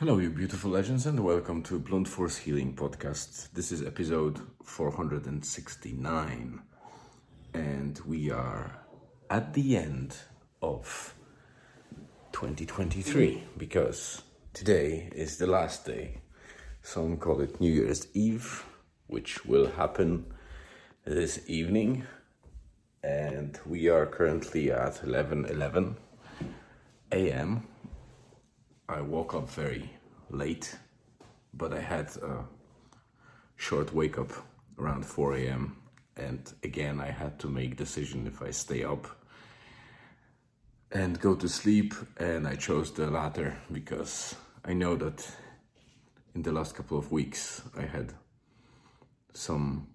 [0.00, 3.52] Hello, you beautiful legends, and welcome to Blunt Force Healing Podcast.
[3.52, 6.62] This is episode 469,
[7.52, 8.78] and we are
[9.28, 10.16] at the end
[10.62, 11.14] of
[12.32, 14.22] 2023 because
[14.54, 16.22] today is the last day.
[16.80, 18.64] Some call it New Year's Eve,
[19.06, 20.24] which will happen
[21.04, 22.06] this evening,
[23.02, 25.98] and we are currently at 11 11
[27.12, 27.66] a.m.
[28.90, 29.88] I woke up very
[30.30, 30.76] late,
[31.54, 32.44] but I had a
[33.54, 34.32] short wake up
[34.80, 35.76] around 4 a.m.
[36.16, 39.06] And again, I had to make decision if I stay up
[40.90, 41.94] and go to sleep.
[42.16, 44.34] And I chose the latter because
[44.64, 45.24] I know that
[46.34, 48.12] in the last couple of weeks I had
[49.34, 49.86] some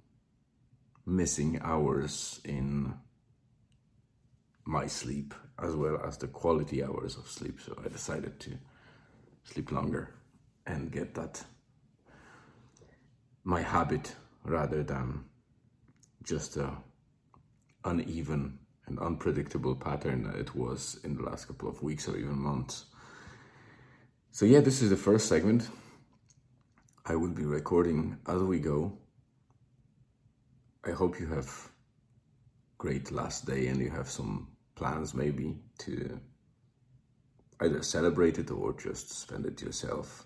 [1.06, 2.94] missing hours in
[4.64, 7.60] my sleep as well as the quality hours of sleep.
[7.60, 8.58] So I decided to
[9.46, 10.14] sleep longer
[10.68, 11.44] and get that
[13.44, 15.24] my habit rather than
[16.24, 16.76] just a
[17.86, 22.38] uneven and unpredictable pattern that it was in the last couple of weeks or even
[22.38, 22.86] months.
[24.32, 25.70] So yeah, this is the first segment.
[27.06, 28.98] I will be recording as we go.
[30.84, 31.70] I hope you have
[32.78, 36.20] great last day and you have some plans maybe to
[37.62, 40.26] either celebrate it or just spend it yourself.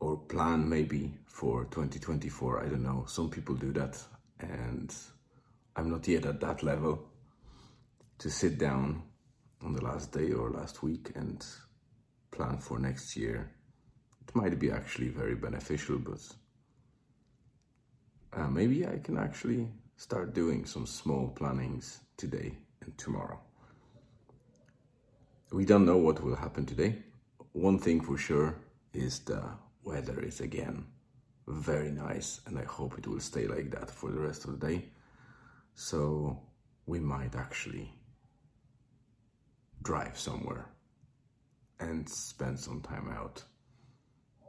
[0.00, 3.04] Or plan maybe for 2024 i don't know.
[3.06, 3.98] Some people do that
[4.40, 4.94] and
[5.76, 7.08] i'm not yet at that level
[8.18, 9.02] to sit down
[9.64, 11.44] on the last day or last week and
[12.30, 13.50] plan for next year.
[14.26, 16.20] It might be actually very beneficial but
[18.34, 23.38] uh, maybe i can actually start doing some small plannings today and tomorrow
[25.52, 26.96] we don't know what will happen today.
[27.52, 28.56] One thing for sure
[28.94, 29.42] is the
[29.84, 30.86] weather is again
[31.46, 34.66] very nice, and I hope it will stay like that for the rest of the
[34.66, 34.84] day.
[35.74, 36.40] So
[36.86, 37.92] we might actually
[39.82, 40.70] drive somewhere
[41.80, 43.42] and spend some time out.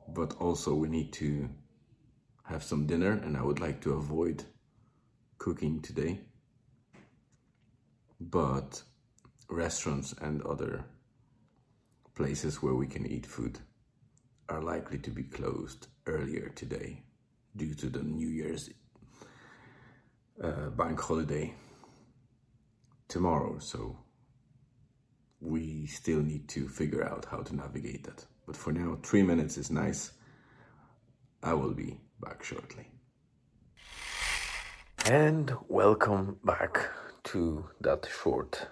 [0.07, 1.49] But also, we need to
[2.43, 4.43] have some dinner, and I would like to avoid
[5.37, 6.19] cooking today.
[8.19, 8.83] But
[9.49, 10.85] restaurants and other
[12.15, 13.59] places where we can eat food
[14.49, 17.03] are likely to be closed earlier today
[17.55, 18.69] due to the New Year's
[20.43, 21.53] uh, bank holiday
[23.07, 23.57] tomorrow.
[23.59, 23.97] So
[25.39, 28.25] we still need to figure out how to navigate that.
[28.45, 30.11] But for now, three minutes is nice.
[31.41, 32.87] I will be back shortly.
[35.05, 36.89] And welcome back
[37.25, 38.67] to that short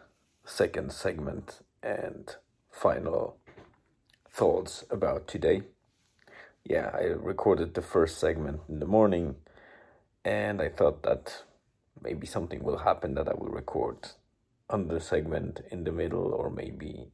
[0.51, 2.35] second segment and
[2.69, 3.37] final
[4.29, 5.61] thoughts about today.
[6.65, 9.35] Yeah, I recorded the first segment in the morning
[10.25, 11.43] and I thought that
[12.01, 14.09] maybe something will happen that I will record
[14.69, 17.11] the segment in the middle or maybe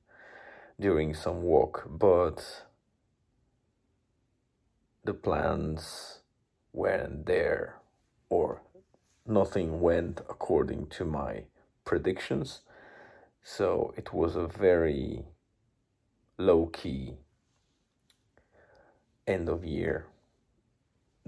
[0.80, 2.64] during some walk, but
[5.04, 6.20] the plans
[6.74, 7.78] weren't there
[8.30, 8.62] or
[9.28, 11.44] nothing went according to my
[11.86, 12.62] predictions.
[13.44, 15.26] So it was a very
[16.38, 17.18] low key
[19.26, 20.06] end of year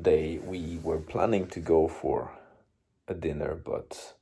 [0.02, 0.38] day.
[0.38, 2.32] We were planning to go for
[3.08, 4.16] a dinner, but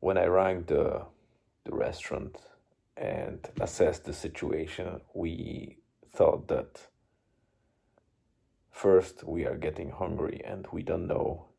[0.00, 1.06] when I rang the
[1.64, 2.36] the restaurant
[2.96, 5.78] and assessed the situation, we
[6.12, 6.88] thought that
[8.70, 11.49] first we are getting hungry and we don't know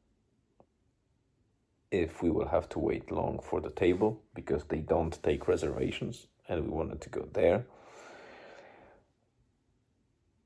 [1.91, 6.27] if we will have to wait long for the table because they don't take reservations
[6.47, 7.65] and we wanted to go there.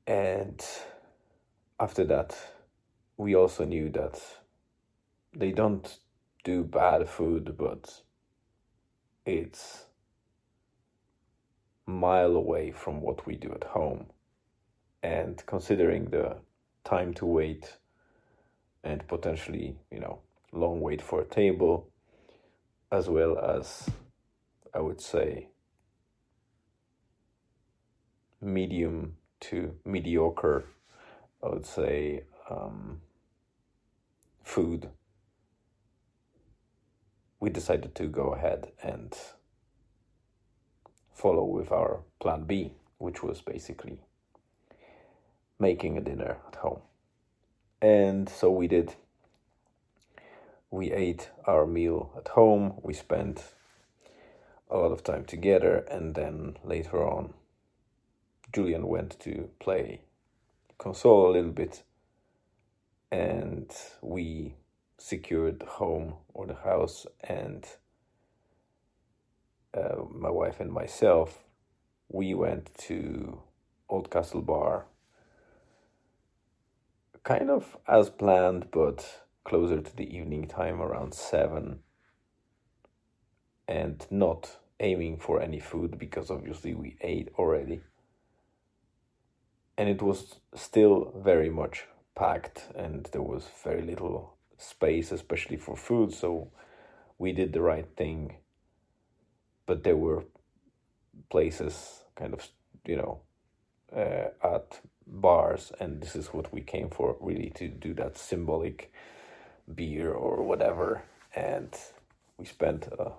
[0.06, 0.64] And
[1.80, 2.36] after that,
[3.16, 4.20] we also knew that
[5.34, 5.98] they don't
[6.44, 8.02] do bad food, but
[9.24, 9.86] it's
[11.86, 14.06] mile away from what we do at home.
[15.02, 16.36] And considering the
[16.84, 17.76] time to wait
[18.82, 20.20] and potentially, you know,
[20.52, 21.88] long wait for a table,
[22.90, 23.90] as well as,
[24.74, 25.48] I would say,
[28.40, 30.64] medium to mediocre,
[31.42, 33.00] I would say, um,
[34.42, 34.88] food,
[37.40, 39.14] we decided to go ahead and
[41.12, 44.00] follow with our plan B, which was basically
[45.58, 46.80] making a dinner at home.
[47.80, 48.94] And so we did
[50.70, 53.44] we ate our meal at home, we spent
[54.70, 57.34] a lot of time together, and then later on,
[58.52, 60.00] Julian went to play
[60.78, 61.82] console a little bit,
[63.10, 63.70] and
[64.02, 64.54] we
[64.98, 67.64] secured the home or the house, and
[69.74, 71.44] uh, my wife and myself,
[72.08, 73.40] we went to
[73.88, 74.86] Oldcastle Bar,
[77.24, 81.78] kind of as planned, but closer to the evening time around seven,
[83.68, 87.80] and not aiming for any food because obviously we ate already.
[89.78, 95.76] And it was still very much packed, and there was very little space, especially for
[95.76, 96.12] food.
[96.12, 96.50] So
[97.16, 98.38] we did the right thing.
[99.64, 100.24] But there were
[101.30, 102.48] places, kind of,
[102.84, 103.20] you know,
[103.94, 108.90] uh, at bars, and this is what we came for really to do that symbolic
[109.74, 111.02] beer or whatever.
[111.34, 111.74] And
[112.38, 113.12] we spent a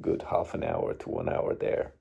[0.00, 1.92] good half an hour to one hour there.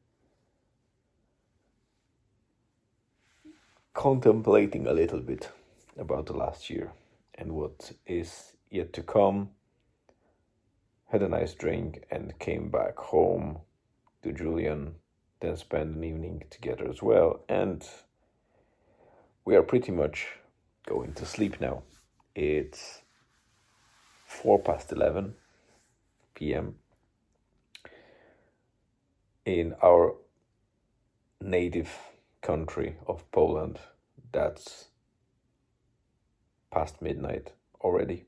[3.94, 5.50] Contemplating a little bit
[5.98, 6.92] about the last year
[7.36, 9.50] and what is yet to come.
[11.08, 13.60] Had a nice drink and came back home
[14.24, 14.96] to Julian,
[15.40, 17.42] then spent an evening together as well.
[17.48, 17.88] And
[19.46, 20.28] we are pretty much
[20.86, 21.84] going to sleep now.
[22.34, 23.01] It's
[24.25, 25.36] four past 11
[26.33, 26.75] p.m.
[29.45, 30.16] in our
[31.42, 31.92] native
[32.42, 33.80] country of Poland.
[34.31, 34.88] That's
[36.72, 38.25] past midnight already.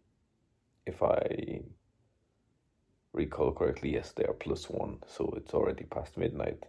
[0.85, 1.61] If I
[3.11, 6.63] recall correctly, yes, they are plus one, so it's already past midnight.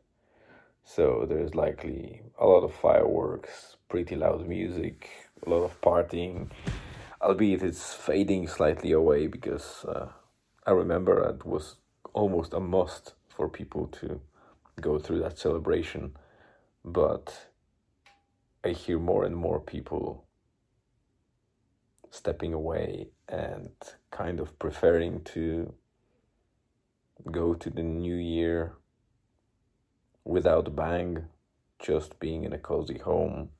[0.83, 5.09] So there's likely a lot of fireworks, pretty loud music,
[5.47, 6.49] a lot of partying,
[7.21, 10.09] albeit it's fading slightly away because uh,
[10.67, 11.77] I remember it was
[12.15, 14.21] almost a must for people to
[14.81, 16.17] go through that celebration.
[16.85, 17.49] But
[18.65, 20.25] I hear more and more people
[22.11, 23.71] stepping away and
[24.11, 25.75] kind of preferring to
[27.31, 28.75] go to the new year
[30.25, 31.25] without a bang,
[31.79, 33.51] just being in a cozy home.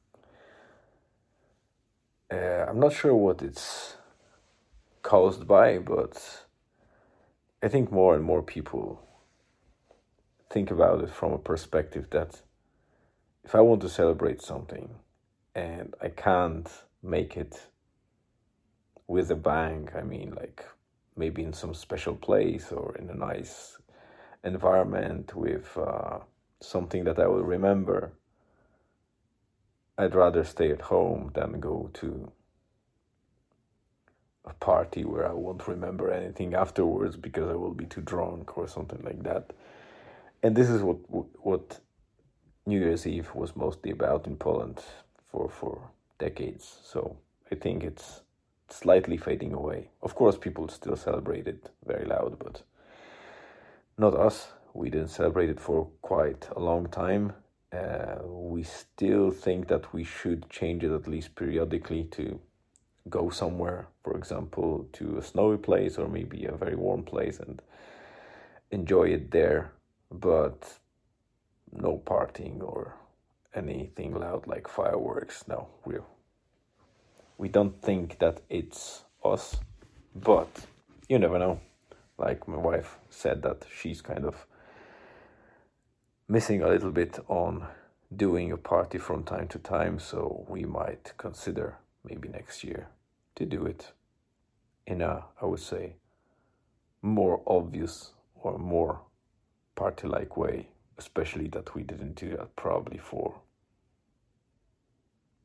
[2.31, 3.97] Uh, I'm not sure what it's
[5.03, 6.45] caused by, but
[7.63, 9.03] I think more and more people
[10.51, 12.43] think about it from a perspective that
[13.45, 14.91] if I want to celebrate something
[15.55, 16.69] and I can't
[17.03, 17.67] make it
[19.09, 19.89] with a bang.
[19.97, 20.65] I mean, like
[21.17, 23.79] maybe in some special place or in a nice
[24.45, 26.19] environment with uh,
[26.61, 28.13] something that I will remember.
[29.99, 32.31] I'd rather stay at home than go to
[34.45, 38.69] a party where I won't remember anything afterwards because I will be too drunk or
[38.69, 39.53] something like that.
[40.43, 40.99] And this is what
[41.45, 41.81] what
[42.65, 44.85] New Year's Eve was mostly about in Poland
[45.33, 46.79] for for decades.
[46.85, 47.17] So
[47.51, 48.23] I think it's
[48.69, 49.91] slightly fading away.
[50.03, 52.63] Of course, people still celebrate it very loud, but
[53.97, 54.53] not us.
[54.75, 57.33] We didn't celebrate it for quite a long time.
[57.73, 62.41] Uh, we still think that we should change it at least periodically to
[63.11, 67.61] go somewhere, for example, to a snowy place or maybe a very warm place and
[68.71, 69.73] enjoy it there,
[70.11, 70.79] but
[71.73, 72.95] no partying or
[73.55, 75.45] anything loud like fireworks.
[75.49, 76.05] No, we're
[77.39, 79.57] we don't think that it's us,
[80.15, 80.67] but
[81.09, 81.61] you never know.
[82.19, 84.45] Like my wife said that she's kind of
[86.29, 87.67] missing a little bit on
[88.15, 92.89] doing a party from time to time, so we might consider maybe next year
[93.37, 93.93] to do it
[94.87, 95.97] in a, I would say,
[97.03, 99.01] more obvious or more
[99.75, 100.69] party like way,
[100.99, 103.41] especially that we didn't do that probably for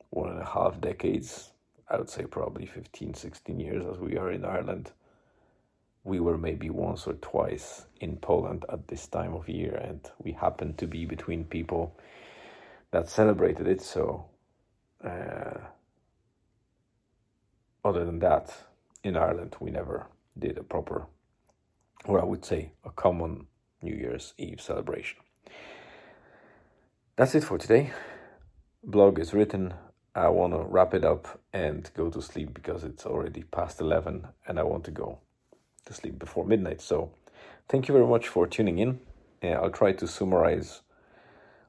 [0.09, 1.53] one and a half decades
[1.89, 4.91] I would say probably 15, 16 years as we are in Ireland.
[6.03, 10.33] We were maybe once or twice in Poland at this time of year, and we
[10.33, 11.97] happened to be between people
[12.91, 13.81] that celebrated it.
[13.81, 14.25] So,
[15.03, 15.59] uh,
[17.85, 18.53] other than that,
[19.03, 20.07] in Ireland, we never
[20.37, 21.07] did a proper,
[22.05, 23.47] or I would say, a common
[23.81, 25.19] New Year's Eve celebration.
[27.15, 27.91] That's it for today.
[28.83, 29.73] Blog is written
[30.15, 34.27] I want to wrap it up and go to sleep because it's already past 11
[34.47, 35.17] and I want to go
[35.85, 36.81] to sleep before midnight.
[36.81, 37.11] So,
[37.69, 38.99] thank you very much for tuning in.
[39.43, 40.81] Uh, I'll try to summarize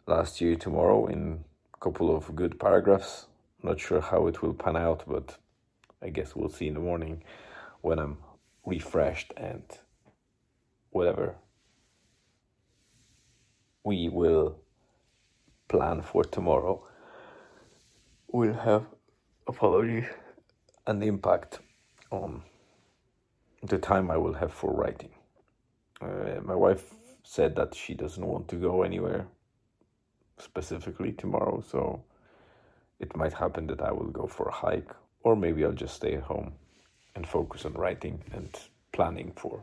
[0.06, 1.44] last year tomorrow in
[1.74, 3.26] a couple of good paragraphs.
[3.62, 5.38] Not sure how it will pan out, but
[6.02, 7.22] I guess we'll see in the morning
[7.80, 8.18] when I'm
[8.64, 9.62] refreshed and
[10.90, 11.36] whatever.
[13.82, 14.58] We will
[15.68, 16.86] plan for tomorrow
[18.34, 18.84] will have
[19.46, 20.06] apologies
[20.88, 21.60] and impact
[22.10, 22.42] on
[23.64, 25.10] the time I will have for writing.
[26.00, 29.26] Uh, my wife said that she doesn't want to go anywhere
[30.38, 32.02] specifically tomorrow, so
[33.00, 34.90] it might happen that I will go for a hike,
[35.22, 36.52] or maybe I'll just stay at home
[37.14, 38.50] and focus on writing and
[38.92, 39.62] planning for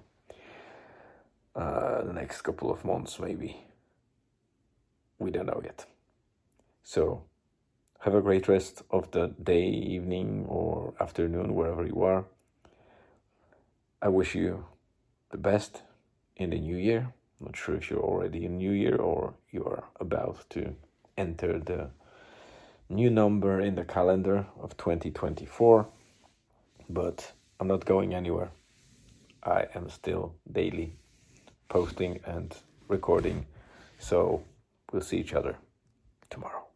[1.56, 3.58] uh, the next couple of months, maybe.
[5.20, 5.86] We don't know yet.
[6.84, 7.24] So,
[8.00, 12.26] have a great rest of the day, evening, or afternoon, wherever you are.
[14.04, 14.66] I wish you
[15.30, 15.84] the best
[16.36, 17.14] in the new year.
[17.40, 20.76] I'm not sure if you're already in new year or you are about to
[21.18, 21.92] enter the
[22.90, 25.88] new number in the calendar of 2024,
[26.90, 28.50] but I'm not going anywhere.
[29.44, 30.96] I am still daily
[31.70, 32.56] posting and
[32.88, 33.46] recording,
[34.00, 34.44] so
[34.92, 35.58] we'll see each other
[36.32, 36.71] tomorrow.